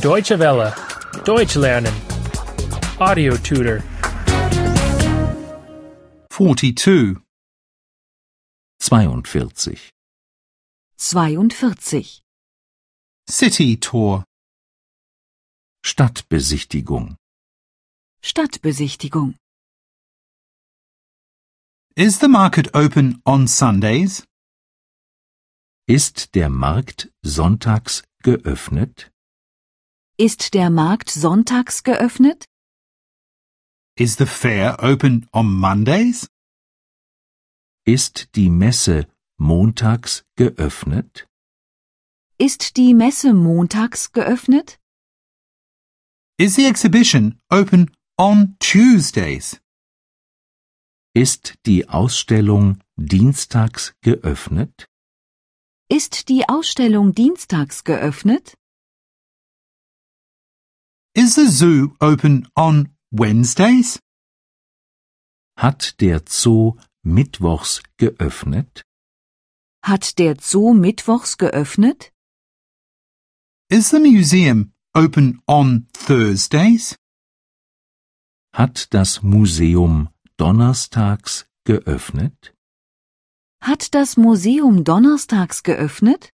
Deutsche 0.00 0.38
Welle. 0.38 0.74
Deutsch 1.24 1.54
lernen. 1.56 1.94
Audio 2.98 3.36
tutor. 3.36 3.82
42. 6.30 7.16
42. 8.80 9.90
42. 10.98 12.20
City 13.28 13.76
tour. 13.76 14.24
Stadtbesichtigung. 15.84 17.16
Stadtbesichtigung. 18.22 19.36
Is 21.96 22.18
the 22.20 22.28
market 22.28 22.68
open 22.74 23.20
on 23.24 23.46
Sundays? 23.46 24.24
Ist 25.88 26.34
der 26.34 26.48
Markt 26.48 27.10
sonntags 27.22 28.02
geöffnet? 28.22 29.12
Ist 30.16 30.54
der 30.54 30.70
Markt 30.70 31.10
sonntags 31.10 31.82
geöffnet? 31.82 32.44
Is 33.96 34.16
the 34.16 34.26
fair 34.26 34.78
open 34.82 35.28
on 35.32 35.46
Mondays? 35.52 36.28
Ist 37.84 38.34
die 38.36 38.48
Messe 38.48 39.06
montags 39.38 40.24
geöffnet? 40.36 41.26
Ist 42.38 42.76
die 42.76 42.94
Messe 42.94 43.34
montags 43.34 44.12
geöffnet? 44.12 44.78
Is 46.38 46.54
the 46.54 46.66
exhibition 46.66 47.40
open 47.50 47.90
on 48.16 48.56
Tuesdays? 48.58 49.60
Ist 51.14 51.54
die 51.66 51.88
Ausstellung 51.88 52.78
dienstags 52.96 53.94
geöffnet? 54.00 54.88
Ist 55.98 56.30
die 56.30 56.48
Ausstellung 56.48 57.14
dienstags 57.14 57.84
geöffnet? 57.84 58.56
Is 61.14 61.34
the 61.34 61.46
zoo 61.48 61.94
open 62.00 62.48
on 62.56 62.96
Wednesdays? 63.10 64.00
Hat 65.54 66.00
der 66.00 66.22
Zoo 66.26 66.78
mittwochs 67.04 67.82
geöffnet? 67.98 68.84
Hat 69.84 70.18
der 70.18 70.36
Zoo 70.40 70.72
mittwochs 70.72 71.36
geöffnet? 71.36 72.10
Is 73.68 73.90
the 73.90 73.98
museum 73.98 74.72
open 74.94 75.42
on 75.46 75.88
Thursdays? 75.92 76.96
Hat 78.54 78.94
das 78.94 79.22
Museum 79.22 80.08
donnerstags 80.38 81.44
geöffnet? 81.64 82.54
Hat 83.62 83.94
das 83.94 84.16
Museum 84.16 84.82
donnerstags 84.82 85.62
geöffnet? 85.62 86.30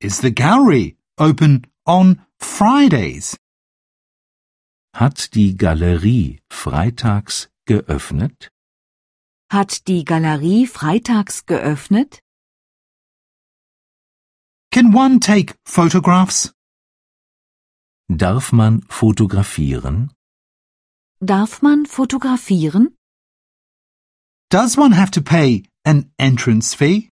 Is 0.00 0.22
the 0.22 0.32
gallery 0.34 0.96
open 1.18 1.66
on 1.86 2.22
Fridays? 2.38 3.36
Hat 4.94 5.34
die 5.34 5.54
Galerie 5.54 6.40
freitags 6.50 7.50
geöffnet? 7.66 8.50
Hat 9.52 9.86
die 9.86 10.04
Galerie 10.04 10.66
freitags 10.66 11.44
geöffnet? 11.44 12.20
Can 14.72 14.94
one 14.94 15.20
take 15.20 15.56
photographs? 15.66 16.54
Darf 18.08 18.50
man 18.50 18.80
fotografieren? 18.88 20.10
Darf 21.20 21.60
man 21.60 21.84
fotografieren? 21.84 22.95
Does 24.56 24.74
one 24.74 24.92
have 24.92 25.10
to 25.10 25.20
pay 25.20 25.64
an 25.84 26.10
entrance 26.18 26.72
fee? 26.72 27.10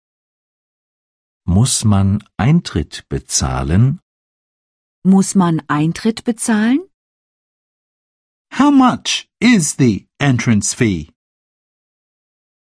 Muss 1.47 1.85
man 1.85 2.23
Eintritt 2.39 3.05
bezahlen? 3.11 4.01
Muss 5.05 5.35
man 5.35 5.61
Eintritt 5.69 6.25
bezahlen? 6.25 6.89
How 8.53 8.71
much 8.71 9.29
is 9.39 9.77
the 9.77 10.07
entrance 10.19 10.73
fee? 10.73 11.11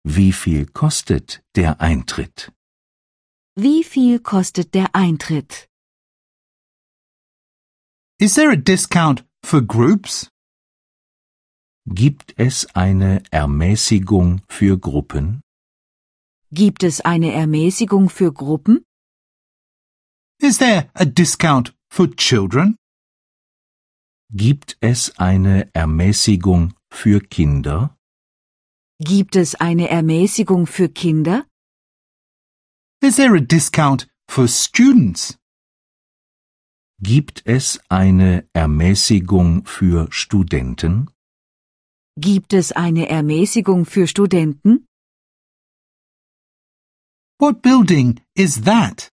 Wie 0.03 0.33
viel 0.33 0.67
kostet 0.67 1.41
der 1.55 1.81
Eintritt? 1.81 2.51
Wie 3.55 3.85
viel 3.85 4.19
kostet 4.19 4.75
der 4.75 4.93
Eintritt? 4.93 5.69
Is 8.19 8.35
there 8.35 8.51
a 8.51 8.56
discount 8.56 9.23
for 9.45 9.61
groups? 9.61 10.29
Gibt 11.87 12.33
es 12.39 12.67
eine 12.75 13.22
Ermäßigung 13.31 14.41
für 14.49 14.78
Gruppen? 14.78 15.43
Gibt 16.50 16.83
es 16.83 17.03
eine 17.03 17.33
Ermäßigung 17.33 18.09
für 18.09 18.33
Gruppen? 18.33 18.87
Is 20.41 20.56
there 20.56 20.89
a 20.94 21.05
discount 21.05 21.75
for 21.91 22.09
children? 22.17 22.77
Gibt 24.33 24.78
es 24.81 25.19
eine 25.19 25.69
Ermäßigung 25.75 26.73
für 26.91 27.21
Kinder? 27.21 27.94
Gibt 28.99 29.37
es 29.37 29.55
eine 29.55 29.91
Ermäßigung 29.91 30.67
für 30.67 30.89
Kinder? 30.89 31.47
Is 33.03 33.17
there 33.17 33.37
a 33.37 33.41
discount 33.41 34.09
for 34.27 34.49
students? 34.49 35.39
Gibt 37.03 37.43
es 37.44 37.78
eine 37.91 38.49
Ermäßigung 38.55 39.67
für 39.67 40.09
Studenten? 40.11 41.14
Gibt 42.17 42.53
es 42.53 42.71
eine 42.71 43.09
Ermäßigung 43.09 43.87
für 43.87 44.07
Studenten? 44.07 44.87
What 47.41 47.61
building 47.61 48.21
is 48.37 48.63
that? 48.63 49.11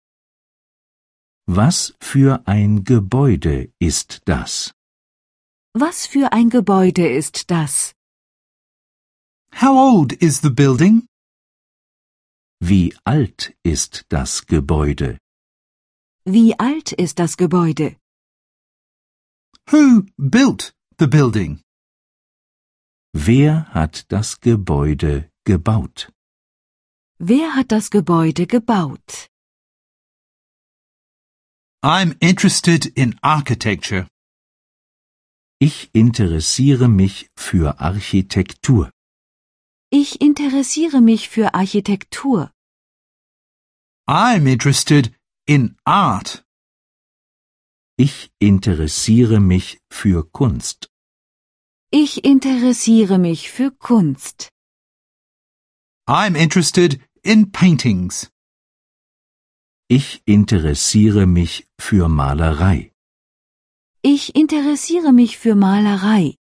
Was 1.45 1.93
für 1.99 2.47
ein 2.47 2.85
Gebäude 2.85 3.69
ist 3.79 4.21
das? 4.25 4.73
Was 5.73 6.07
für 6.07 6.31
ein 6.31 6.49
Gebäude 6.49 7.05
ist 7.09 7.51
das? 7.51 7.93
How 9.51 9.75
old 9.75 10.13
is 10.13 10.39
the 10.41 10.49
building? 10.49 11.05
Wie 12.61 12.95
alt 13.03 13.53
ist 13.63 14.05
das 14.07 14.45
Gebäude? 14.45 15.19
Wie 16.23 16.57
alt 16.57 16.93
ist 16.93 17.19
das 17.19 17.35
Gebäude? 17.35 17.97
Who 19.69 20.03
built 20.17 20.73
the 20.97 21.07
building? 21.07 21.64
Wer 23.17 23.73
hat 23.73 24.11
das 24.11 24.41
Gebäude 24.41 25.31
gebaut? 25.45 26.11
Wer 27.17 27.55
hat 27.55 27.71
das 27.71 27.89
Gebäude 27.89 28.45
gebaut? 28.45 29.29
I'm 31.81 32.17
interested 32.19 32.85
in 32.85 33.17
architecture. 33.21 34.09
Ich 35.59 35.89
interessiere 35.93 36.89
mich 36.89 37.29
für 37.37 37.79
Architektur. 37.79 38.91
Ich 39.89 40.19
interessiere 40.19 40.99
mich 40.99 41.29
für 41.29 41.53
Architektur. 41.53 42.51
I'm 44.09 44.45
interested 44.45 45.13
in 45.47 45.77
art. 45.85 46.43
Ich 47.97 48.29
interessiere 48.39 49.39
mich 49.39 49.79
für 49.89 50.29
Kunst. 50.29 50.89
Ich 51.97 52.25
interessiere 52.25 53.17
mich 53.17 53.49
für 53.49 53.71
Kunst. 53.71 54.49
I'm 56.09 56.35
interested 56.35 56.99
in 57.23 57.53
paintings. 57.53 58.29
Ich 59.87 60.21
interessiere 60.25 61.25
mich 61.25 61.65
für 61.79 62.09
Malerei. 62.09 62.91
Ich 64.01 64.35
interessiere 64.35 65.13
mich 65.13 65.37
für 65.37 65.55
Malerei. 65.55 66.35